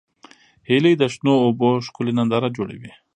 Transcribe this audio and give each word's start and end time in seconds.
هیلۍ 0.69 0.93
د 0.97 1.03
شنو 1.13 1.33
اوبو 1.45 1.69
ښکلې 1.85 2.11
ننداره 2.17 2.49
جوړوي 2.57 2.91